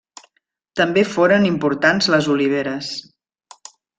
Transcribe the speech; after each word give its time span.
També 0.79 1.03
foren 1.09 1.45
importants 1.51 2.09
les 2.15 2.31
oliveres. 2.37 2.91